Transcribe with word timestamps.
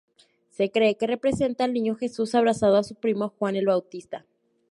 Se 0.49 0.71
cree 0.71 0.95
que 0.97 1.05
representa 1.05 1.63
al 1.63 1.73
Niño 1.73 1.93
Jesús 1.93 2.33
abrazando 2.33 2.77
a 2.77 2.83
su 2.83 2.95
primo 2.95 3.29
Juan 3.37 3.55
el 3.55 3.67
Bautista. 3.67 4.25